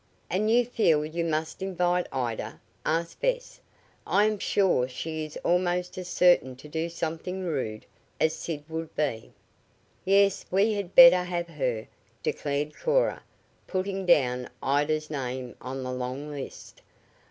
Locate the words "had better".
10.73-11.21